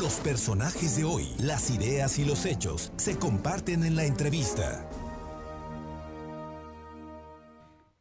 Los 0.00 0.14
personajes 0.14 0.96
de 0.96 1.04
hoy, 1.04 1.28
las 1.40 1.68
ideas 1.68 2.18
y 2.18 2.24
los 2.24 2.46
hechos 2.46 2.90
se 2.96 3.18
comparten 3.18 3.84
en 3.84 3.96
la 3.96 4.06
entrevista. 4.06 4.88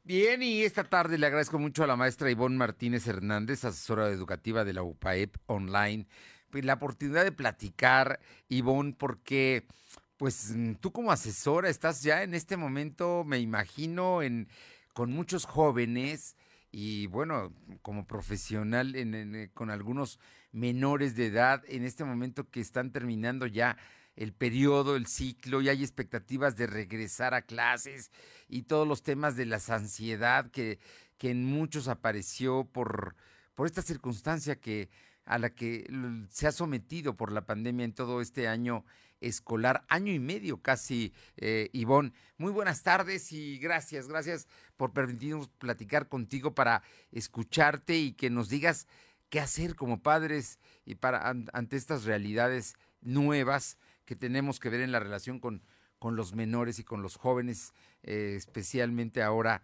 Bien, 0.05 0.41
y 0.41 0.61
esta 0.61 0.85
tarde 0.85 1.17
le 1.17 1.25
agradezco 1.25 1.59
mucho 1.59 1.83
a 1.83 1.87
la 1.87 1.97
maestra 1.97 2.31
Ivonne 2.31 2.55
Martínez 2.55 3.05
Hernández, 3.05 3.65
asesora 3.65 4.07
educativa 4.07 4.63
de 4.63 4.71
la 4.71 4.81
UPAEP 4.81 5.35
Online, 5.47 6.07
pues, 6.49 6.63
la 6.63 6.75
oportunidad 6.75 7.25
de 7.25 7.33
platicar, 7.33 8.21
Ivonne, 8.47 8.95
porque 8.97 9.67
pues 10.15 10.55
tú 10.79 10.93
como 10.93 11.11
asesora 11.11 11.67
estás 11.67 12.01
ya 12.01 12.23
en 12.23 12.33
este 12.33 12.55
momento, 12.55 13.25
me 13.25 13.39
imagino, 13.39 14.21
en, 14.21 14.47
con 14.93 15.11
muchos 15.11 15.43
jóvenes 15.43 16.37
y 16.71 17.07
bueno, 17.07 17.51
como 17.81 18.07
profesional 18.07 18.93
eh, 18.95 19.49
con 19.53 19.69
algunos 19.69 20.17
menores 20.51 21.15
de 21.15 21.27
edad 21.27 21.63
en 21.67 21.83
este 21.83 22.03
momento 22.03 22.49
que 22.49 22.61
están 22.61 22.91
terminando 22.91 23.45
ya 23.45 23.77
el 24.15 24.33
periodo, 24.33 24.95
el 24.95 25.07
ciclo, 25.07 25.61
y 25.61 25.69
hay 25.69 25.81
expectativas 25.81 26.55
de 26.57 26.67
regresar 26.67 27.33
a 27.33 27.43
clases 27.43 28.11
y 28.47 28.63
todos 28.63 28.87
los 28.87 29.01
temas 29.01 29.35
de 29.35 29.45
la 29.45 29.61
ansiedad 29.69 30.51
que, 30.51 30.79
que 31.17 31.29
en 31.29 31.45
muchos 31.45 31.87
apareció 31.87 32.65
por, 32.65 33.15
por 33.55 33.65
esta 33.65 33.81
circunstancia 33.81 34.59
que 34.59 34.89
a 35.25 35.37
la 35.37 35.51
que 35.51 35.87
se 36.31 36.47
ha 36.47 36.51
sometido 36.51 37.15
por 37.15 37.31
la 37.31 37.45
pandemia 37.45 37.85
en 37.85 37.93
todo 37.93 38.19
este 38.19 38.47
año 38.47 38.83
escolar, 39.21 39.85
año 39.87 40.11
y 40.11 40.19
medio 40.19 40.61
casi, 40.61 41.13
eh, 41.37 41.69
Ivonne. 41.71 42.13
Muy 42.37 42.51
buenas 42.51 42.81
tardes 42.81 43.31
y 43.31 43.59
gracias, 43.59 44.07
gracias 44.07 44.47
por 44.75 44.91
permitirnos 44.91 45.49
platicar 45.49 46.07
contigo 46.07 46.55
para 46.55 46.81
escucharte 47.11 47.97
y 47.97 48.13
que 48.13 48.29
nos 48.29 48.49
digas 48.49 48.87
qué 49.29 49.39
hacer 49.39 49.75
como 49.75 50.01
padres 50.01 50.59
y 50.85 50.95
para 50.95 51.29
ante 51.29 51.75
estas 51.75 52.03
realidades 52.03 52.75
nuevas 53.01 53.77
que 54.05 54.15
tenemos 54.15 54.59
que 54.59 54.69
ver 54.69 54.81
en 54.81 54.91
la 54.91 54.99
relación 54.99 55.39
con, 55.39 55.63
con 55.99 56.15
los 56.15 56.33
menores 56.33 56.79
y 56.79 56.83
con 56.83 57.01
los 57.01 57.15
jóvenes, 57.15 57.73
eh, 58.03 58.33
especialmente 58.35 59.21
ahora, 59.21 59.63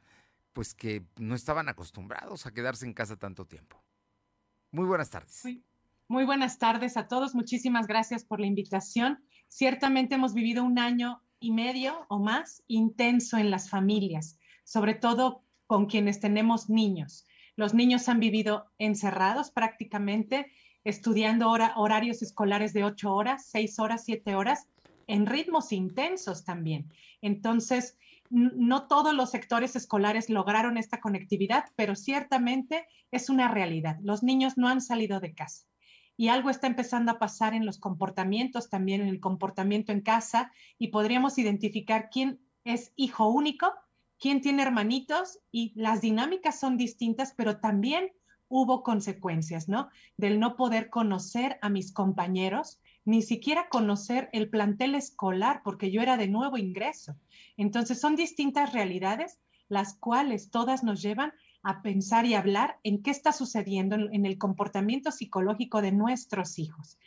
pues 0.53 0.73
que 0.73 1.03
no 1.17 1.35
estaban 1.35 1.67
acostumbrados 1.67 2.45
a 2.45 2.53
quedarse 2.53 2.85
en 2.85 2.93
casa 2.93 3.17
tanto 3.17 3.45
tiempo. 3.45 3.81
Muy 4.71 4.85
buenas 4.85 5.09
tardes. 5.09 5.43
Muy, 6.07 6.25
buenas 6.25 6.59
tardes 6.59 6.97
a 6.97 7.07
todos. 7.07 7.33
Muchísimas 7.33 7.87
gracias 7.87 8.23
por 8.23 8.39
la 8.39 8.45
invitación. 8.45 9.23
Ciertamente 9.47 10.15
hemos 10.15 10.33
vivido 10.33 10.63
un 10.63 10.77
año 10.77 11.23
y 11.39 11.51
medio 11.51 12.05
o 12.09 12.19
más 12.19 12.61
intenso 12.67 13.37
en 13.37 13.49
las 13.49 13.69
familias, 13.69 14.37
sobre 14.63 14.93
todo 14.93 15.43
con 15.65 15.87
quienes 15.87 16.19
tenemos 16.19 16.69
niños. 16.69 17.25
Los 17.55 17.73
niños 17.73 18.09
han 18.09 18.19
vivido 18.19 18.71
encerrados 18.77 19.51
prácticamente 19.51 20.51
estudiando 20.83 21.49
horarios 21.49 22.21
escolares 22.21 22.73
de 22.73 22.83
ocho 22.83 23.13
horas, 23.13 23.47
seis 23.47 23.79
horas, 23.79 24.03
siete 24.05 24.35
horas, 24.35 24.67
en 25.07 25.25
ritmos 25.25 25.71
intensos 25.71 26.45
también. 26.45 26.91
Entonces, 27.21 27.97
no 28.29 28.87
todos 28.87 29.13
los 29.13 29.31
sectores 29.31 29.75
escolares 29.75 30.29
lograron 30.29 30.77
esta 30.77 30.99
conectividad, 30.99 31.65
pero 31.75 31.95
ciertamente 31.95 32.87
es 33.11 33.29
una 33.29 33.47
realidad. 33.47 33.97
Los 34.01 34.23
niños 34.23 34.57
no 34.57 34.67
han 34.67 34.81
salido 34.81 35.19
de 35.19 35.33
casa 35.33 35.65
y 36.17 36.29
algo 36.29 36.49
está 36.49 36.67
empezando 36.67 37.11
a 37.11 37.19
pasar 37.19 37.53
en 37.53 37.65
los 37.65 37.77
comportamientos, 37.77 38.69
también 38.69 39.01
en 39.01 39.07
el 39.07 39.19
comportamiento 39.19 39.91
en 39.91 40.01
casa, 40.01 40.51
y 40.77 40.87
podríamos 40.87 41.37
identificar 41.37 42.09
quién 42.09 42.39
es 42.63 42.93
hijo 42.95 43.27
único, 43.27 43.73
quién 44.25 44.41
tiene 44.41 44.63
hermanitos, 44.63 45.37
y 45.51 45.71
las 45.75 46.01
dinámicas 46.01 46.59
son 46.59 46.77
distintas, 46.77 47.35
pero 47.37 47.59
también 47.59 48.09
hubo 48.47 48.81
consecuencias, 48.81 49.69
¿no? 49.69 49.89
Del 50.17 50.39
no 50.39 50.55
poder 50.55 50.89
conocer 50.89 51.59
a 51.61 51.69
mis 51.69 51.93
compañeros, 51.93 52.79
ni 53.03 53.21
siquiera 53.21 53.69
conocer 53.69 54.29
el 54.33 54.49
plantel 54.49 54.95
escolar, 54.95 55.61
porque 55.63 55.91
yo 55.91 56.01
era 56.01 56.17
de 56.17 56.27
nuevo 56.27 56.57
ingreso. 56.57 57.15
Entonces 57.55 58.01
son 58.01 58.15
distintas 58.15 58.73
realidades, 58.73 59.37
las 59.69 59.95
cuales 59.95 60.49
todas 60.49 60.83
nos 60.83 61.03
llevan 61.03 61.31
a 61.61 61.83
pensar 61.83 62.25
y 62.25 62.33
hablar 62.33 62.79
en 62.81 63.03
qué 63.03 63.11
está 63.11 63.31
sucediendo 63.31 63.95
en, 63.95 64.25
el 64.25 64.39
comportamiento 64.39 65.11
psicológico 65.11 65.83
de 65.83 65.91
nuestros 65.91 66.57
hijos. 66.57 66.97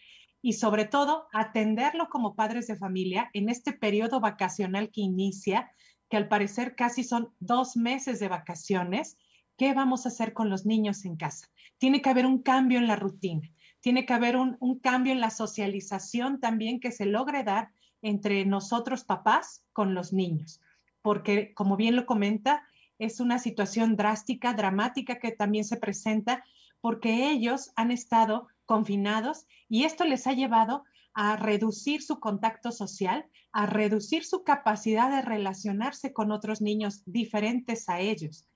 Y 0.40 0.52
sobre 0.52 0.84
todo, 0.84 1.26
atenderlo 1.32 2.10
como 2.10 2.36
padres 2.36 2.68
de 2.68 2.76
familia 2.76 3.28
en 3.32 3.48
este 3.48 3.72
periodo 3.72 4.20
vacacional 4.20 4.92
que 4.92 5.00
inicia, 5.00 5.72
que 6.08 6.16
al 6.16 6.28
parecer 6.28 6.74
casi 6.74 7.04
son 7.04 7.30
dos 7.38 7.76
meses 7.76 8.20
de 8.20 8.28
vacaciones, 8.28 9.18
¿Qué 9.58 9.74
vamos 9.74 10.06
a 10.06 10.10
hacer 10.10 10.34
con 10.34 10.50
los 10.50 10.66
niños 10.66 11.04
en 11.04 11.16
casa? 11.16 11.50
Tiene 11.78 12.00
que 12.00 12.08
haber 12.08 12.26
un 12.26 12.42
cambio 12.42 12.78
en 12.78 12.86
la 12.86 12.94
rutina, 12.94 13.50
tiene 13.80 14.06
que 14.06 14.14
haber 14.14 14.36
un, 14.36 14.56
cambio 14.80 15.12
en 15.12 15.20
la 15.20 15.30
socialización 15.30 16.38
también 16.38 16.78
que 16.78 16.92
se 16.92 17.06
logre 17.06 17.42
dar 17.42 17.72
entre 18.00 18.44
nosotros 18.44 19.02
papás 19.02 19.64
con 19.72 19.96
los 19.96 20.12
niños, 20.12 20.60
porque 21.02 21.52
como 21.54 21.76
bien 21.76 21.96
lo 21.96 22.06
comenta, 22.06 22.62
es 23.00 23.18
una 23.18 23.40
situación 23.40 23.96
drástica, 23.96 24.54
dramática 24.54 25.18
que 25.18 25.32
también 25.32 25.64
se 25.64 25.76
presenta 25.76 26.44
porque 26.80 27.28
ellos 27.28 27.72
han 27.74 27.90
estado 27.90 28.46
confinados 28.64 29.48
y 29.68 29.82
esto 29.84 30.04
les 30.04 30.28
ha 30.28 30.34
llevado 30.34 30.84
a 31.20 31.34
reducir 31.34 32.00
su 32.00 32.20
contacto 32.20 32.70
social, 32.70 33.26
a 33.50 33.66
reducir 33.66 34.24
su 34.24 34.44
capacidad 34.44 35.10
de 35.10 35.20
relacionarse 35.20 36.12
con 36.12 36.30
otros 36.30 36.60
niños 36.60 37.02
diferentes 37.06 37.88
a 37.88 37.98
ellos. 37.98 38.46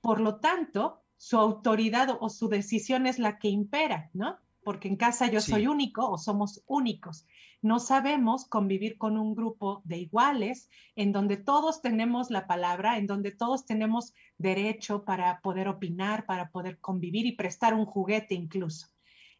Por 0.00 0.20
lo 0.20 0.38
tanto, 0.38 1.02
su 1.16 1.38
autoridad 1.38 2.16
o 2.20 2.28
su 2.30 2.48
decisión 2.48 3.08
es 3.08 3.18
la 3.18 3.40
que 3.40 3.48
impera, 3.48 4.10
¿no? 4.12 4.38
Porque 4.62 4.86
en 4.86 4.94
casa 4.94 5.26
yo 5.26 5.40
soy 5.40 5.66
único 5.66 6.08
o 6.08 6.16
somos 6.16 6.62
únicos. 6.68 7.26
No 7.62 7.80
sabemos 7.80 8.46
convivir 8.46 8.96
con 8.96 9.18
un 9.18 9.34
grupo 9.34 9.82
de 9.84 9.98
iguales 9.98 10.70
en 10.94 11.10
donde 11.10 11.36
todos 11.36 11.82
tenemos 11.82 12.30
la 12.30 12.46
palabra, 12.46 12.96
en 12.96 13.08
donde 13.08 13.32
todos 13.32 13.66
tenemos 13.66 14.14
derecho 14.38 15.04
para 15.04 15.40
poder 15.40 15.66
opinar, 15.66 16.26
para 16.26 16.50
poder 16.50 16.78
convivir 16.78 17.26
y 17.26 17.32
prestar 17.32 17.74
un 17.74 17.86
juguete 17.86 18.36
incluso. 18.36 18.93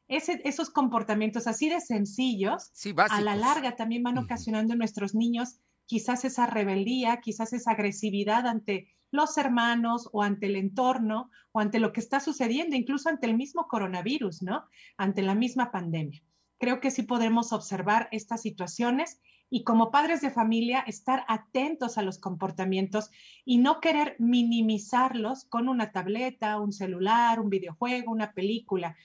Esos 0.09 0.71
comportamientos 0.71 1.47
así 1.47 1.69
de 1.69 1.81
sencillos, 1.81 2.71
a 3.11 3.21
la 3.21 3.37
larga 3.37 3.77
también 3.77 4.03
van 4.03 4.19
ocasionando 4.19 4.73
en 4.73 4.79
nuestros 4.79 5.15
niños 5.15 5.61
quizás 5.87 6.25
esa 6.25 6.47
rebeldía, 6.47 7.21
quizás 7.21 7.53
esa 7.53 7.73
agresividad 7.73 8.47
ante 8.47 8.89
los 9.11 9.39
hermanos 9.39 10.09
o 10.13 10.23
ante 10.23 10.47
el 10.47 10.57
entorno 10.57 11.31
o 11.53 11.61
ante 11.61 11.79
lo 11.79 11.93
que 11.93 12.01
está 12.01 12.21
sucediendo, 12.21 12.75
incluso 12.75 13.09
ante 13.09 13.27
el 13.27 13.37
mismo 13.37 13.69
coronavirus, 13.69 14.43
¿no? 14.43 14.65
Ante 14.97 15.23
la 15.23 15.35
misma 15.35 15.71
pandemia. 15.71 16.23
Creo 16.59 16.81
que 16.81 16.91
sí 16.91 17.03
podemos 17.03 17.53
observar 17.53 18.09
estas 18.11 18.43
situaciones 18.43 19.21
y 19.51 19.63
como 19.63 19.93
padres 19.93 20.21
de 20.21 20.31
familia 20.31 20.81
estar 20.81 21.25
atentos 21.29 21.97
a 21.97 22.03
los 22.03 22.19
comportamientos 22.19 23.11
y 23.45 23.59
no 23.59 23.81
querer 23.81 24.17
minimizarlos 24.19 25.45
con 25.45 25.69
una 25.69 25.93
tableta, 25.93 26.59
un 26.59 26.73
celular, 26.73 27.39
un 27.39 27.51
videojuego, 27.51 28.11
una 28.11 28.33
película, 28.33 28.97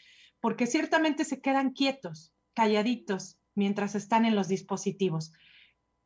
porque 0.41 0.67
ciertamente 0.67 1.25
se 1.25 1.41
quedan 1.41 1.71
quietos, 1.71 2.33
calladitos 2.53 3.37
mientras 3.55 3.95
están 3.95 4.25
en 4.25 4.35
los 4.35 4.47
dispositivos. 4.47 5.33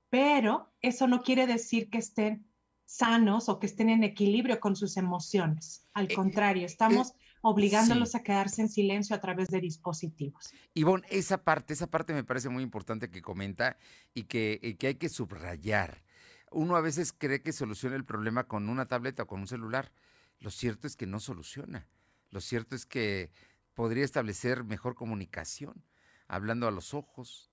Pero 0.10 0.74
eso 0.82 1.08
no 1.08 1.22
quiere 1.22 1.48
decir 1.48 1.90
que 1.90 1.98
estén 1.98 2.48
sanos 2.86 3.50
o 3.50 3.60
que 3.60 3.66
estén 3.66 3.90
en 3.90 4.04
equilibrio 4.04 4.60
con 4.60 4.76
sus 4.76 4.98
emociones. 4.98 5.88
Al 5.94 6.12
eh, 6.12 6.16
contrario, 6.16 6.66
estamos 6.66 7.12
eh, 7.12 7.14
obligándolos 7.42 8.14
a 8.16 8.24
quedarse 8.24 8.62
en 8.62 8.70
silencio 8.70 9.16
a 9.16 9.20
través 9.20 9.50
de 9.50 9.60
dispositivos. 9.60 10.54
Ivonne, 10.74 11.06
esa 11.10 11.44
parte, 11.44 11.74
esa 11.74 11.88
parte 11.88 12.14
me 12.14 12.24
parece 12.24 12.50
muy 12.50 12.64
importante 12.64 13.10
que 13.10 13.22
comenta 13.22 13.78
y 14.14 14.24
que, 14.24 14.76
que 14.80 14.88
hay 14.88 14.96
que 14.96 15.10
subrayar. 15.10 16.04
Uno 16.52 16.76
a 16.76 16.82
veces 16.82 17.14
cree 17.14 17.42
que 17.42 17.52
soluciona 17.52 17.96
el 17.96 18.06
problema 18.06 18.48
con 18.48 18.70
una 18.70 18.86
tableta 18.88 19.24
o 19.24 19.28
con 19.28 19.42
un 19.42 19.48
celular. 19.48 19.92
Lo 20.40 20.52
cierto 20.52 20.86
es 20.86 20.96
que 20.96 21.08
no 21.08 21.20
soluciona. 21.20 21.88
Lo 22.30 22.42
cierto 22.42 22.76
es 22.76 22.86
que 22.86 23.32
podría 23.74 24.06
establecer 24.06 24.64
mejor 24.64 24.96
comunicación, 24.96 25.84
hablando 26.28 26.68
a 26.68 26.72
los 26.72 26.94
ojos, 26.94 27.52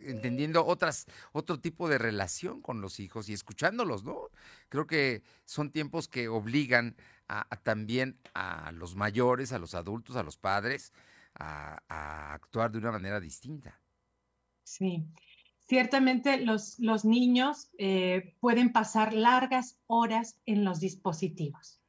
entendiendo 0.00 0.64
otras, 0.64 1.06
otro 1.32 1.60
tipo 1.60 1.88
de 1.88 1.98
relación 1.98 2.60
con 2.60 2.80
los 2.80 3.00
hijos 3.00 3.28
y 3.28 3.32
escuchándolos, 3.32 4.04
¿no? 4.04 4.28
Creo 4.68 4.86
que 4.86 5.22
son 5.44 5.70
tiempos 5.70 6.08
que 6.08 6.28
obligan 6.28 6.96
a, 7.28 7.44
también 7.62 8.18
a 8.34 8.72
los 8.72 8.96
mayores, 8.96 9.52
a 9.52 9.58
los 9.58 9.74
adultos, 9.74 10.16
a 10.16 10.22
los 10.22 10.36
padres, 10.36 10.92
a, 11.34 12.34
actuar 12.34 12.70
de 12.70 12.78
una 12.78 12.92
manera 12.92 13.20
distinta. 13.20 13.80
Sí, 14.62 15.06
ciertamente 15.66 16.38
los, 16.38 16.78
los 16.78 17.04
niños 17.04 17.70
eh, 17.78 18.36
pueden 18.40 18.72
pasar 18.72 19.14
largas 19.14 19.78
horas 19.86 20.38
en 20.46 20.64
los 20.64 20.80
dispositivos 20.80 21.80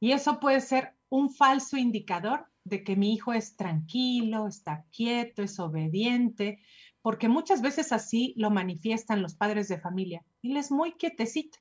y 0.00 0.12
eso 0.12 0.40
puede 0.40 0.60
ser 0.60 0.94
un 1.08 1.30
falso 1.30 1.76
indicador 1.76 2.46
de 2.64 2.82
que 2.82 2.96
mi 2.96 3.14
hijo 3.14 3.32
es 3.32 3.56
tranquilo, 3.56 4.46
está 4.46 4.84
quieto, 4.90 5.42
es 5.42 5.58
obediente, 5.60 6.60
porque 7.00 7.28
muchas 7.28 7.62
veces 7.62 7.92
así 7.92 8.34
lo 8.36 8.50
manifiestan 8.50 9.22
los 9.22 9.34
padres 9.34 9.68
de 9.68 9.78
familia. 9.78 10.24
Él 10.42 10.56
es 10.56 10.70
muy 10.70 10.92
quietecito 10.92 11.58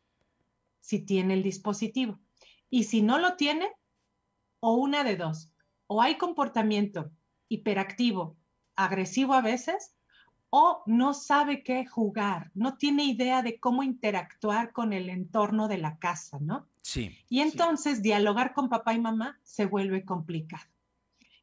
si 0.79 0.99
tiene 0.99 1.35
el 1.35 1.43
dispositivo. 1.43 2.19
Y 2.69 2.85
si 2.85 3.01
no 3.01 3.19
lo 3.19 3.35
tiene, 3.35 3.69
o 4.59 4.73
una 4.73 5.03
de 5.03 5.15
dos, 5.15 5.51
o 5.87 6.01
hay 6.01 6.17
comportamiento 6.17 7.11
hiperactivo 7.47 8.35
agresivo 8.75 9.33
a 9.33 9.41
veces 9.41 9.95
o 10.49 10.83
no 10.85 11.13
sabe 11.13 11.63
qué 11.63 11.85
jugar, 11.85 12.51
no 12.53 12.77
tiene 12.77 13.03
idea 13.03 13.41
de 13.41 13.59
cómo 13.59 13.83
interactuar 13.83 14.71
con 14.71 14.93
el 14.93 15.09
entorno 15.09 15.67
de 15.67 15.77
la 15.77 15.97
casa, 15.99 16.39
¿no? 16.39 16.67
Sí. 16.85 17.17
Y 17.29 17.39
entonces 17.39 18.03
dialogar 18.03 18.53
con 18.53 18.69
papá 18.69 18.93
y 18.93 18.99
mamá 18.99 19.39
se 19.41 19.65
vuelve 19.65 20.05
complicado. 20.05 20.69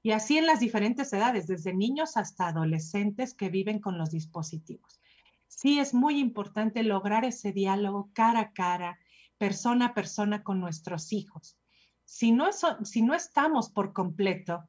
Y 0.01 0.13
así 0.13 0.39
en 0.39 0.47
las 0.47 0.61
diferentes 0.61 1.13
edades, 1.13 1.49
desde 1.49 1.75
niños 1.75 2.17
hasta 2.17 2.47
adolescentes 2.47 3.35
que 3.35 3.49
viven 3.49 3.81
con 3.81 3.99
los 3.99 4.13
dispositivos. 4.13 5.01
Sí 5.49 5.81
es 5.81 5.95
muy 5.95 6.21
importante 6.21 6.85
lograr 6.85 7.25
ese 7.25 7.51
diálogo 7.51 8.09
cara 8.13 8.39
a 8.39 8.53
cara, 8.53 9.01
persona 9.37 9.87
a 9.87 9.95
persona 9.95 10.45
con 10.45 10.61
nuestros 10.61 11.13
hijos. 11.13 11.59
Si 12.05 12.31
no, 12.31 12.51
si 12.85 13.03
no 13.03 13.13
estamos 13.13 13.69
por 13.69 13.93
completo 13.93 14.69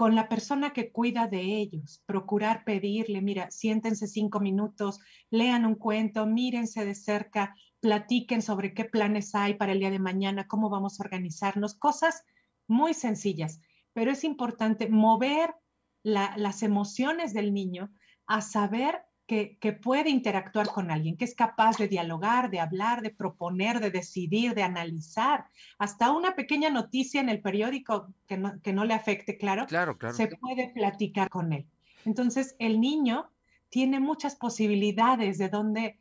con 0.00 0.14
la 0.14 0.30
persona 0.30 0.70
que 0.70 0.92
cuida 0.92 1.26
de 1.26 1.42
ellos, 1.58 2.02
procurar 2.06 2.64
pedirle, 2.64 3.20
mira, 3.20 3.50
siéntense 3.50 4.06
cinco 4.06 4.40
minutos, 4.40 4.98
lean 5.28 5.66
un 5.66 5.74
cuento, 5.74 6.24
mírense 6.24 6.86
de 6.86 6.94
cerca, 6.94 7.54
platiquen 7.80 8.40
sobre 8.40 8.72
qué 8.72 8.86
planes 8.86 9.34
hay 9.34 9.56
para 9.56 9.72
el 9.72 9.78
día 9.78 9.90
de 9.90 9.98
mañana, 9.98 10.48
cómo 10.48 10.70
vamos 10.70 10.98
a 10.98 11.02
organizarnos, 11.02 11.74
cosas 11.74 12.24
muy 12.66 12.94
sencillas, 12.94 13.60
pero 13.92 14.10
es 14.10 14.24
importante 14.24 14.88
mover 14.88 15.54
las 16.02 16.62
emociones 16.62 17.34
del 17.34 17.52
niño 17.52 17.92
a 18.26 18.40
saber 18.40 19.02
que, 19.30 19.72
puede 19.80 20.10
interactuar 20.10 20.66
con 20.66 20.90
alguien, 20.90 21.16
que 21.16 21.24
es 21.24 21.36
capaz 21.36 21.78
de 21.78 21.86
dialogar, 21.86 22.50
de 22.50 22.58
hablar, 22.58 23.00
de 23.00 23.10
proponer, 23.10 23.78
de 23.78 23.92
decidir, 23.92 24.54
de 24.54 24.64
analizar. 24.64 25.46
Hasta 25.78 26.10
una 26.10 26.34
pequeña 26.34 26.68
noticia 26.68 27.20
en 27.20 27.28
el 27.28 27.40
periódico 27.40 28.12
que 28.26 28.36
no, 28.36 28.60
que 28.60 28.72
no 28.72 28.84
le 28.84 28.92
afecte, 28.92 29.38
claro, 29.38 29.66
claro, 29.66 29.96
claro, 29.96 30.16
se 30.16 30.26
puede 30.26 30.72
platicar 30.74 31.30
con 31.30 31.52
él. 31.52 31.64
Entonces, 32.04 32.56
el 32.58 32.80
niño 32.80 33.30
tiene 33.68 34.00
muchas 34.00 34.34
posibilidades 34.34 35.38
de 35.38 35.48
donde 35.48 36.00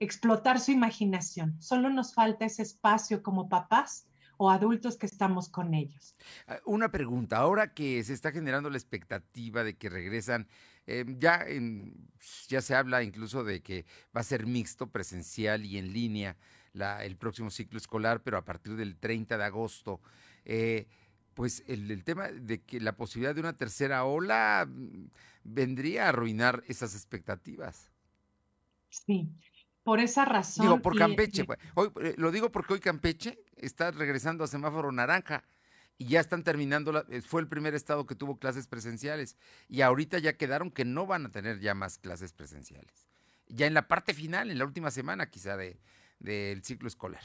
explotar 0.00 0.58
su 0.58 0.72
imaginación. 0.72 1.62
Solo 1.62 1.90
nos 1.90 2.12
falta 2.12 2.44
ese 2.44 2.62
espacio 2.62 3.22
como 3.22 3.48
papás 3.48 4.08
o 4.36 4.50
adultos 4.50 4.96
que 4.96 5.06
estamos 5.06 5.48
con 5.48 5.74
ellos. 5.74 6.16
Ah, 6.48 6.58
una 6.64 6.90
pregunta, 6.90 7.36
ahora 7.36 7.72
que 7.72 8.02
se 8.02 8.14
está 8.14 8.32
generando 8.32 8.68
la 8.68 8.78
expectativa 8.78 9.62
de 9.62 9.76
que 9.76 9.88
regresan 9.88 10.48
Em, 10.86 11.18
ya, 11.18 11.44
en, 11.46 12.10
ya 12.48 12.60
se 12.60 12.74
habla 12.74 13.02
incluso 13.02 13.42
de 13.42 13.62
que 13.62 13.86
va 14.14 14.20
a 14.20 14.24
ser 14.24 14.46
mixto, 14.46 14.88
presencial 14.88 15.64
y 15.64 15.78
en 15.78 15.92
línea 15.92 16.36
la, 16.72 17.04
el 17.04 17.16
próximo 17.16 17.50
ciclo 17.50 17.78
escolar, 17.78 18.22
pero 18.22 18.36
a 18.36 18.44
partir 18.44 18.76
del 18.76 18.96
30 18.96 19.38
de 19.38 19.44
agosto. 19.44 20.00
Eh, 20.44 20.86
pues 21.34 21.64
el, 21.66 21.90
el, 21.90 22.04
tema 22.04 22.28
de 22.28 22.62
que 22.62 22.80
la 22.80 22.96
posibilidad 22.96 23.34
de 23.34 23.40
una 23.40 23.56
tercera 23.56 24.04
ola 24.04 24.68
mm, 24.68 25.06
vendría 25.42 26.06
a 26.06 26.08
arruinar 26.10 26.62
esas 26.68 26.94
expectativas. 26.94 27.90
Sí, 28.88 29.28
por 29.82 30.00
esa 30.00 30.24
razón. 30.24 30.66
Digo, 30.66 30.80
por 30.80 30.96
Campeche. 30.96 31.44
Pues, 31.44 31.58
hoy, 31.74 31.90
eh, 32.02 32.14
lo 32.16 32.30
digo 32.30 32.50
porque 32.52 32.74
hoy 32.74 32.80
Campeche 32.80 33.38
está 33.56 33.90
regresando 33.90 34.44
a 34.44 34.46
semáforo 34.46 34.92
naranja 34.92 35.44
y 35.98 36.06
ya 36.06 36.20
están 36.20 36.42
terminando, 36.42 37.04
eh, 37.08 37.22
fue 37.22 37.40
el 37.40 37.48
primer 37.48 37.74
estado 37.74 38.06
que 38.06 38.14
tuvo 38.14 38.38
clases 38.38 38.66
presenciales 38.66 39.36
y 39.68 39.82
ahorita 39.82 40.18
ya 40.18 40.36
quedaron 40.36 40.70
que 40.70 40.84
no 40.84 41.06
van 41.06 41.26
a 41.26 41.30
tener 41.30 41.60
ya 41.60 41.74
más 41.74 41.98
clases 41.98 42.32
presenciales. 42.32 43.08
Ya 43.48 43.66
en 43.66 43.74
la 43.74 43.86
parte 43.86 44.14
final, 44.14 44.50
en 44.50 44.58
la 44.58 44.64
última 44.64 44.90
semana 44.90 45.30
quizá 45.30 45.56
del 45.56 45.78
de, 46.18 46.60
ciclo 46.62 46.88
escolar. 46.88 47.22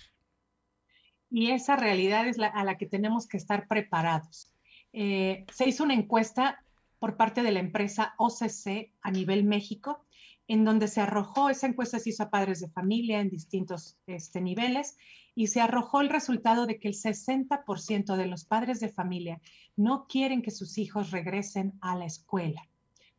Y 1.31 1.51
esa 1.51 1.75
realidad 1.75 2.27
es 2.27 2.37
la, 2.37 2.47
a 2.47 2.63
la 2.63 2.77
que 2.77 2.85
tenemos 2.85 3.27
que 3.27 3.37
estar 3.37 3.67
preparados. 3.67 4.51
Eh, 4.93 5.45
se 5.53 5.67
hizo 5.67 5.83
una 5.83 5.93
encuesta 5.93 6.63
por 6.99 7.15
parte 7.15 7.43
de 7.43 7.51
la 7.51 7.59
empresa 7.59 8.13
OCC 8.17 8.91
a 9.01 9.11
nivel 9.11 9.45
México, 9.45 10.05
en 10.49 10.65
donde 10.65 10.87
se 10.87 10.99
arrojó, 10.99 11.49
esa 11.49 11.67
encuesta 11.67 11.99
se 11.99 12.09
hizo 12.09 12.23
a 12.23 12.31
padres 12.31 12.59
de 12.59 12.69
familia 12.69 13.21
en 13.21 13.29
distintos 13.29 13.97
este, 14.07 14.41
niveles, 14.41 14.97
y 15.35 15.47
se 15.47 15.61
arrojó 15.61 16.01
el 16.01 16.09
resultado 16.09 16.65
de 16.65 16.79
que 16.79 16.87
el 16.87 16.95
60% 16.95 18.15
de 18.17 18.25
los 18.25 18.45
padres 18.45 18.79
de 18.79 18.89
familia 18.89 19.39
no 19.77 20.07
quieren 20.07 20.41
que 20.41 20.49
sus 20.49 20.79
hijos 20.79 21.11
regresen 21.11 21.73
a 21.81 21.95
la 21.95 22.05
escuela 22.05 22.67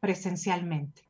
presencialmente. 0.00 1.08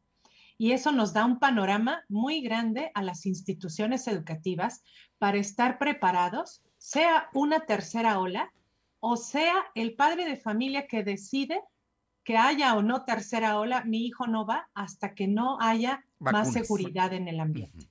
Y 0.58 0.72
eso 0.72 0.93
nos 0.93 1.14
da 1.14 1.25
un 1.25 1.38
panorama 1.38 2.05
muy 2.11 2.43
grande 2.43 2.90
a 2.93 3.02
las 3.02 3.25
instituciones 3.25 4.06
educativas 4.06 4.84
para 5.19 5.38
estar 5.38 5.78
preparados, 5.78 6.62
sea 6.76 7.31
una 7.32 7.61
tercera 7.61 8.20
ola 8.20 8.52
o 9.00 9.16
sea 9.16 9.55
el 9.75 9.94
padre 9.94 10.26
de 10.26 10.37
familia 10.37 10.87
que 10.87 11.02
decide 11.02 11.62
que 12.25 12.37
haya 12.37 12.76
o 12.76 12.82
no 12.82 13.06
tercera 13.06 13.58
ola, 13.58 13.84
mi 13.84 14.05
hijo 14.05 14.26
no 14.26 14.44
va 14.44 14.69
hasta 14.75 15.14
que 15.14 15.26
no 15.26 15.58
haya 15.61 16.05
más 16.20 16.52
seguridad 16.52 17.12
en 17.12 17.28
el 17.28 17.40
ambiente 17.40 17.88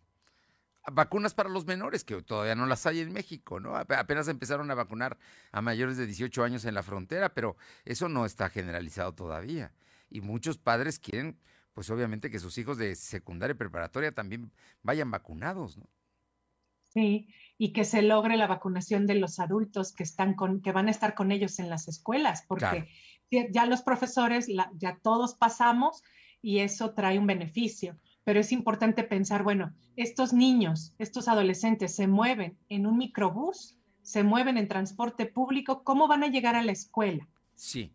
vacunas 0.91 1.33
para 1.33 1.49
los 1.49 1.65
menores, 1.65 2.03
que 2.03 2.21
todavía 2.21 2.55
no 2.55 2.65
las 2.65 2.85
hay 2.85 2.99
en 2.99 3.13
México, 3.13 3.59
¿no? 3.59 3.75
Apenas 3.75 4.27
empezaron 4.27 4.69
a 4.71 4.75
vacunar 4.75 5.17
a 5.51 5.61
mayores 5.61 5.97
de 5.97 6.05
18 6.05 6.43
años 6.43 6.65
en 6.65 6.73
la 6.73 6.83
frontera, 6.83 7.33
pero 7.33 7.57
eso 7.85 8.09
no 8.09 8.25
está 8.25 8.49
generalizado 8.49 9.13
todavía. 9.13 9.73
Y 10.09 10.21
muchos 10.21 10.57
padres 10.57 10.99
quieren, 10.99 11.37
pues 11.73 11.89
obviamente, 11.89 12.31
que 12.31 12.39
sus 12.39 12.57
hijos 12.57 12.77
de 12.77 12.95
secundaria 12.95 13.53
y 13.53 13.57
preparatoria 13.57 14.11
también 14.11 14.51
vayan 14.81 15.11
vacunados, 15.11 15.77
¿no? 15.77 15.87
Sí, 16.87 17.27
y 17.59 17.71
que 17.71 17.85
se 17.85 18.01
logre 18.01 18.35
la 18.35 18.47
vacunación 18.47 19.05
de 19.05 19.13
los 19.13 19.39
adultos 19.39 19.93
que 19.93 20.01
están 20.01 20.33
con, 20.33 20.59
que 20.59 20.71
van 20.71 20.87
a 20.87 20.91
estar 20.91 21.13
con 21.13 21.31
ellos 21.31 21.59
en 21.59 21.69
las 21.69 21.87
escuelas, 21.87 22.43
porque 22.47 22.89
ya 23.29 23.67
los 23.67 23.83
profesores, 23.83 24.47
ya 24.73 24.97
todos 25.03 25.35
pasamos 25.35 26.01
y 26.41 26.59
eso 26.59 26.95
trae 26.95 27.19
un 27.19 27.27
beneficio 27.27 27.99
pero 28.29 28.41
es 28.41 28.51
importante 28.51 29.03
pensar, 29.03 29.41
bueno, 29.41 29.73
estos 29.95 30.33
niños, 30.33 30.93
estos 30.99 31.27
adolescentes 31.27 31.95
se 31.95 32.05
mueven 32.05 32.59
en 32.69 32.85
un 32.85 32.99
microbús, 32.99 33.75
se 34.03 34.21
mueven 34.21 34.55
en 34.59 34.67
transporte 34.67 35.25
público, 35.25 35.83
¿cómo 35.83 36.07
van 36.07 36.21
a 36.21 36.27
llegar 36.27 36.55
a 36.55 36.61
la 36.61 36.71
escuela? 36.71 37.27
Sí. 37.55 37.91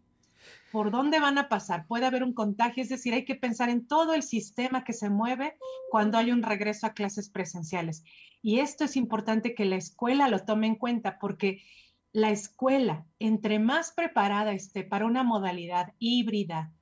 ¿Por 0.73 0.91
dónde 0.91 1.21
van 1.21 1.39
a 1.39 1.49
pasar? 1.49 1.87
Puede 1.87 2.07
haber 2.07 2.25
un 2.25 2.33
contagio, 2.33 2.83
es 2.83 2.89
decir, 2.89 3.15
hay 3.15 3.25
que 3.25 3.37
pensar 3.37 3.69
en 3.69 3.87
todo 3.87 4.13
el 4.13 4.25
sistema 4.25 4.83
que 4.83 4.93
se 4.93 5.09
mueve 5.09 5.57
cuando 5.89 6.19
hay 6.19 6.33
un 6.33 6.43
regreso 6.43 6.89
a 6.89 6.95
clases 6.95 7.29
presenciales. 7.29 8.03
Y 8.43 8.59
esto 8.59 8.83
es 8.83 8.97
importante 8.97 9.55
que 9.55 9.67
la 9.67 9.77
escuela 9.77 10.27
lo 10.27 10.41
tome 10.41 10.67
en 10.67 10.75
cuenta 10.75 11.21
porque 11.21 11.63
la 12.11 12.33
escuela, 12.33 13.07
entre 13.21 13.61
más 13.61 13.93
preparada 13.93 14.53
esté 14.53 14.83
para 14.83 15.07
una 15.07 15.23
modalidad 15.23 15.93
híbrida 16.01 16.73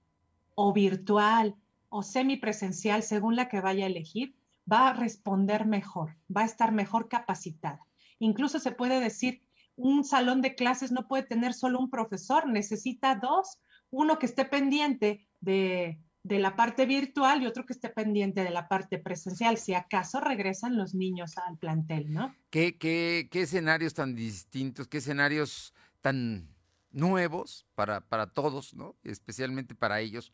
o 0.55 0.73
virtual 0.73 1.55
o 1.93 2.03
semipresencial, 2.03 3.03
según 3.03 3.37
la 3.37 3.49
que 3.49 3.61
vaya 3.61 3.85
a 3.85 3.89
elegir, 3.89 4.35
va 4.71 4.89
a 4.89 4.93
responder 4.95 5.67
mejor, 5.67 6.17
va 6.35 6.41
a 6.41 6.47
estar 6.47 6.73
mejor 6.73 7.09
capacitada. 7.09 7.87
Incluso 8.19 8.59
se 8.59 8.73
puede 8.73 8.99
decir, 8.99 9.43
un 9.77 10.03
salón 10.03 10.41
de 10.41 10.55
clases 10.55 10.91
no 10.91 11.07
puede 11.07 11.25
tener 11.25 11.53
solo 11.53 11.79
un 11.79 11.91
profesor, 11.91 12.49
necesita 12.49 13.17
dos, 13.17 13.59
uno 13.91 14.19
que 14.19 14.27
esté 14.27 14.47
pendiente 14.47 15.29
de, 15.41 15.99
la 16.25 16.57
parte 16.57 16.87
virtual 16.87 17.43
y 17.43 17.47
otro 17.47 17.67
que 17.67 17.75
esté 17.75 17.91
pendiente 17.91 18.43
de 18.43 18.51
la 18.51 18.69
parte 18.69 18.99
presencial, 18.99 19.59
si 19.59 19.75
acaso 19.75 20.19
regresan 20.21 20.79
los 20.79 20.95
niños 20.95 21.37
al 21.37 21.59
plantel, 21.59 22.11
¿no? 22.11 22.35
¿Qué, 22.49 22.79
qué, 22.79 23.29
qué 23.31 23.43
escenarios 23.43 23.93
tan 23.93 24.15
distintos, 24.15 24.89
qué 24.89 24.99
escenarios 24.99 25.75
tan 26.01 26.49
nuevos 26.91 27.67
para, 27.75 28.01
para 28.01 28.33
todos, 28.33 28.73
¿no? 28.73 28.97
especialmente 29.05 29.75
para 29.75 30.01
ellos? 30.01 30.33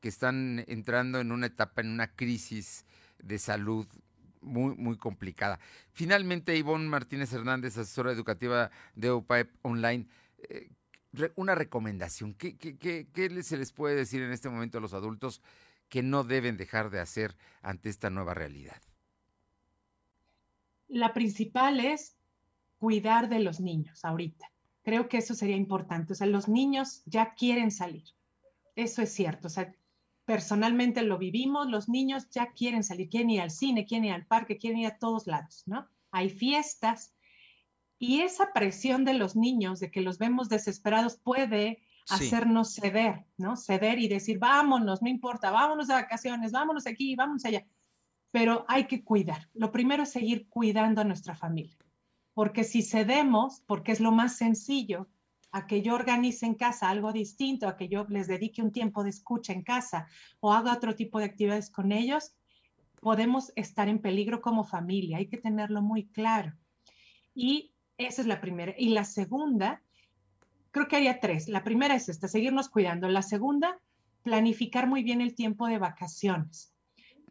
Que 0.00 0.08
están 0.08 0.64
entrando 0.68 1.20
en 1.20 1.32
una 1.32 1.46
etapa, 1.46 1.80
en 1.80 1.90
una 1.90 2.08
crisis 2.14 2.84
de 3.18 3.38
salud 3.38 3.86
muy, 4.40 4.76
muy 4.76 4.96
complicada. 4.96 5.58
Finalmente, 5.92 6.56
Ivonne 6.56 6.88
Martínez 6.88 7.32
Hernández, 7.32 7.76
asesora 7.76 8.12
educativa 8.12 8.70
de 8.94 9.12
UPAEP 9.12 9.50
Online, 9.62 10.06
eh, 10.38 10.70
una 11.36 11.54
recomendación. 11.54 12.34
¿Qué, 12.34 12.56
qué, 12.56 13.42
se 13.42 13.56
les 13.56 13.72
puede 13.72 13.96
decir 13.96 14.22
en 14.22 14.32
este 14.32 14.48
momento 14.48 14.78
a 14.78 14.80
los 14.80 14.92
adultos 14.92 15.42
que 15.88 16.02
no 16.02 16.22
deben 16.22 16.56
dejar 16.56 16.90
de 16.90 17.00
hacer 17.00 17.36
ante 17.62 17.88
esta 17.88 18.10
nueva 18.10 18.34
realidad? 18.34 18.80
La 20.86 21.12
principal 21.12 21.80
es 21.80 22.16
cuidar 22.78 23.28
de 23.28 23.40
los 23.40 23.60
niños 23.60 24.04
ahorita. 24.04 24.50
Creo 24.82 25.08
que 25.08 25.18
eso 25.18 25.34
sería 25.34 25.56
importante. 25.56 26.12
O 26.12 26.16
sea, 26.16 26.26
los 26.26 26.48
niños 26.48 27.02
ya 27.04 27.34
quieren 27.34 27.70
salir. 27.70 28.04
Eso 28.76 29.02
es 29.02 29.12
cierto. 29.12 29.48
O 29.48 29.50
sea, 29.50 29.74
personalmente 30.28 31.00
lo 31.00 31.16
vivimos, 31.16 31.70
los 31.70 31.88
niños 31.88 32.28
ya 32.28 32.52
quieren 32.52 32.84
salir, 32.84 33.08
quieren 33.08 33.30
ir 33.30 33.40
al 33.40 33.50
cine, 33.50 33.86
quieren 33.86 34.04
ir 34.04 34.12
al 34.12 34.26
parque, 34.26 34.58
quieren 34.58 34.80
ir 34.80 34.88
a 34.88 34.98
todos 34.98 35.26
lados, 35.26 35.62
¿no? 35.64 35.88
Hay 36.10 36.28
fiestas 36.28 37.14
y 37.98 38.20
esa 38.20 38.52
presión 38.52 39.06
de 39.06 39.14
los 39.14 39.36
niños, 39.36 39.80
de 39.80 39.90
que 39.90 40.02
los 40.02 40.18
vemos 40.18 40.50
desesperados, 40.50 41.16
puede 41.16 41.80
hacernos 42.10 42.74
ceder, 42.74 43.24
¿no? 43.38 43.56
Ceder 43.56 43.98
y 43.98 44.06
decir, 44.06 44.38
vámonos, 44.38 45.00
no 45.00 45.08
importa, 45.08 45.50
vámonos 45.50 45.88
de 45.88 45.94
vacaciones, 45.94 46.52
vámonos 46.52 46.86
aquí, 46.86 47.16
vámonos 47.16 47.46
allá. 47.46 47.66
Pero 48.30 48.66
hay 48.68 48.86
que 48.86 49.02
cuidar. 49.02 49.48
Lo 49.54 49.72
primero 49.72 50.02
es 50.02 50.10
seguir 50.10 50.46
cuidando 50.50 51.00
a 51.00 51.04
nuestra 51.04 51.36
familia, 51.36 51.78
porque 52.34 52.64
si 52.64 52.82
cedemos, 52.82 53.62
porque 53.66 53.92
es 53.92 54.00
lo 54.00 54.12
más 54.12 54.36
sencillo, 54.36 55.08
a 55.50 55.66
que 55.66 55.82
yo 55.82 55.94
organice 55.94 56.46
en 56.46 56.54
casa 56.54 56.90
algo 56.90 57.12
distinto, 57.12 57.68
a 57.68 57.76
que 57.76 57.88
yo 57.88 58.06
les 58.08 58.26
dedique 58.26 58.62
un 58.62 58.72
tiempo 58.72 59.02
de 59.02 59.10
escucha 59.10 59.52
en 59.52 59.62
casa 59.62 60.06
o 60.40 60.52
haga 60.52 60.74
otro 60.74 60.94
tipo 60.94 61.18
de 61.18 61.24
actividades 61.24 61.70
con 61.70 61.92
ellos, 61.92 62.34
podemos 63.00 63.52
estar 63.56 63.88
en 63.88 64.00
peligro 64.00 64.40
como 64.40 64.64
familia. 64.64 65.18
Hay 65.18 65.28
que 65.28 65.38
tenerlo 65.38 65.82
muy 65.82 66.06
claro. 66.08 66.52
Y 67.34 67.72
esa 67.96 68.22
es 68.22 68.28
la 68.28 68.40
primera. 68.40 68.74
Y 68.76 68.90
la 68.90 69.04
segunda, 69.04 69.82
creo 70.70 70.88
que 70.88 70.96
haría 70.96 71.20
tres. 71.20 71.48
La 71.48 71.64
primera 71.64 71.94
es 71.94 72.08
esta, 72.08 72.28
seguirnos 72.28 72.68
cuidando. 72.68 73.08
La 73.08 73.22
segunda, 73.22 73.78
planificar 74.22 74.86
muy 74.86 75.02
bien 75.02 75.20
el 75.20 75.34
tiempo 75.34 75.66
de 75.66 75.78
vacaciones. 75.78 76.74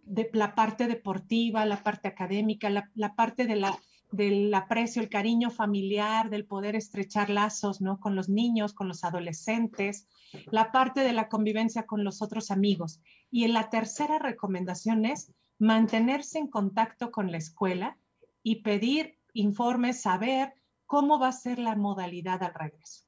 De 0.03 0.29
la 0.33 0.55
parte 0.55 0.88
deportiva, 0.88 1.65
la 1.65 1.83
parte 1.83 2.07
académica, 2.07 2.69
la, 2.69 2.89
la 2.95 3.13
parte 3.15 3.45
de 3.45 3.57
la 3.57 3.77
del 4.11 4.53
aprecio, 4.53 5.01
el 5.01 5.09
cariño 5.09 5.49
familiar, 5.49 6.29
del 6.29 6.45
poder 6.45 6.75
estrechar 6.75 7.29
lazos, 7.29 7.81
¿no? 7.81 7.99
Con 7.99 8.15
los 8.15 8.29
niños, 8.29 8.73
con 8.73 8.87
los 8.87 9.03
adolescentes, 9.03 10.07
la 10.51 10.71
parte 10.71 11.01
de 11.01 11.13
la 11.13 11.27
convivencia 11.27 11.85
con 11.85 12.03
los 12.03 12.21
otros 12.21 12.51
amigos. 12.51 13.01
Y 13.29 13.43
en 13.43 13.53
la 13.53 13.69
tercera 13.69 14.19
recomendación 14.19 15.05
es 15.05 15.31
mantenerse 15.59 16.39
en 16.39 16.47
contacto 16.47 17.11
con 17.11 17.31
la 17.31 17.37
escuela 17.37 17.97
y 18.43 18.61
pedir 18.61 19.17
informes, 19.33 20.01
saber 20.01 20.53
cómo 20.85 21.19
va 21.19 21.29
a 21.29 21.33
ser 21.33 21.59
la 21.59 21.75
modalidad 21.75 22.43
al 22.43 22.53
regreso. 22.53 23.05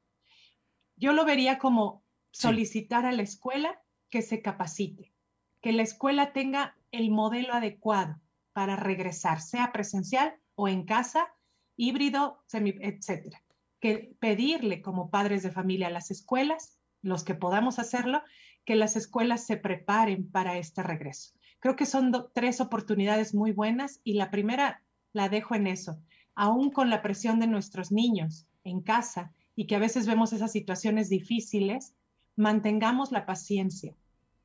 Yo 0.98 1.13
lo 1.13 1.24
vería 1.24 1.60
como 1.60 2.03
solicitar 2.32 3.06
a 3.06 3.13
la 3.13 3.22
escuela 3.22 3.82
que 4.10 4.22
se 4.22 4.41
capacite, 4.41 5.13
que 5.62 5.72
la 5.72 5.84
escuela 5.84 6.34
tenga 6.34 6.75
el 6.91 7.10
modelo 7.10 7.53
adecuado 7.53 8.20
para 8.51 8.75
regresar, 8.75 9.41
sea 9.41 9.72
presencial 9.72 10.36
o 10.60 10.68
en 10.68 10.84
casa, 10.84 11.34
híbrido, 11.78 12.44
semi, 12.46 12.75
etcétera. 12.82 13.42
Que 13.80 14.13
pedirle 14.20 14.82
como 14.82 15.10
padres 15.10 15.42
de 15.42 15.51
familia 15.51 15.88
a 15.88 15.89
las 15.89 16.12
escuelas, 16.12 16.78
los 17.01 17.24
que 17.24 17.34
podamos 17.34 17.80
hacerlo, 17.80 18.22
que 18.66 18.75
las 18.75 18.98
escuelas 18.98 19.46
se 19.46 19.56
preparen 19.56 20.30
para 20.30 20.58
este 20.58 20.84
regreso. 20.84 21.34
Creo 21.62 21.78
que 21.78 21.86
son 21.86 22.13
tres 22.34 22.60
oportunidades 22.60 23.34
muy 23.34 23.54
buenas 23.54 24.01
y 24.04 24.13
la 24.13 24.32
primera 24.32 24.84
la 25.13 25.30
dejo 25.30 25.56
en 25.56 25.66
eso. 25.66 25.98
Aún 26.36 26.72
con 26.72 26.89
la 26.89 27.01
presión 27.01 27.39
de 27.39 27.48
nuestros 27.48 27.89
niños 27.89 28.46
en 28.66 28.82
casa 28.82 29.32
y 29.56 29.66
que 29.66 29.78
a 29.78 29.80
veces 29.80 30.08
vemos 30.08 30.34
esas 30.34 30.51
situaciones 30.51 31.08
difíciles, 31.08 31.94
mantengamos 32.36 33.13
la 33.13 33.25
paciencia, 33.25 33.96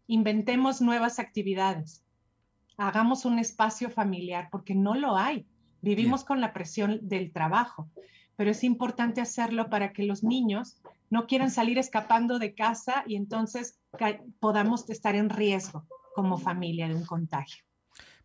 inventemos 0.06 0.80
nuevas 0.80 1.18
actividades, 1.18 2.04
hagamos 2.76 3.25
un 3.25 3.40
espacio 3.40 3.90
familiar, 3.90 4.49
porque 4.52 4.76
no 4.76 4.94
lo 4.94 5.16
hay. 5.16 5.44
Vivimos 5.85 6.25
con 6.25 6.41
la 6.41 6.55
presión 6.55 6.99
del 7.03 7.31
trabajo, 7.31 7.91
pero 8.37 8.50
es 8.50 8.64
importante 8.64 9.21
hacerlo 9.21 9.69
para 9.69 9.93
que 9.93 10.03
los 10.03 10.25
niños 10.25 10.81
no 11.11 11.26
quieran 11.26 11.50
salir 11.50 11.79
escapando 11.79 12.38
de 12.38 12.55
casa 12.55 13.05
y 13.07 13.17
entonces 13.17 13.79
podamos 14.41 14.88
estar 14.88 15.14
en 15.14 15.29
riesgo 15.29 15.87
como 16.14 16.38
familia 16.38 16.88
de 16.88 16.95
un 16.95 17.05
contagio. 17.05 17.62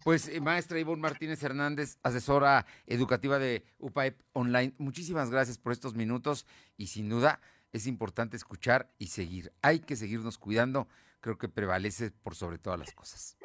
Pues 0.06 0.30
eh, 0.30 0.40
maestra 0.40 0.80
Ivonne 0.80 1.02
Martínez 1.02 1.44
Hernández, 1.44 2.00
asesora 2.02 2.66
educativa 2.88 3.38
de 3.40 3.66
UPAEP 3.80 4.22
Online, 4.32 4.74
muchísimas 4.78 5.30
gracias 5.30 5.58
por 5.58 5.74
estos 5.74 5.96
minutos 5.96 6.48
y 6.78 6.88
sin 6.88 7.10
duda 7.10 7.42
es 7.74 7.88
importante 7.88 8.38
escuchar 8.38 8.94
y 8.98 9.08
seguir. 9.08 9.52
Hay 9.62 9.80
que 9.80 9.98
seguirnos 9.98 10.38
cuidando, 10.38 10.88
creo 11.20 11.38
que 11.38 11.50
prevalece 11.50 12.12
por 12.12 12.36
sobre 12.36 12.58
todas 12.58 12.80
las 12.80 12.94
cosas. 12.94 13.38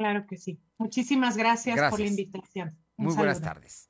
Claro 0.00 0.26
que 0.26 0.38
sí. 0.38 0.58
Muchísimas 0.78 1.36
gracias. 1.36 1.78
por 1.90 2.00
la 2.00 2.06
invitación. 2.06 2.78
Muy 3.00 3.14
buenas 3.14 3.40
tardes. 3.40 3.88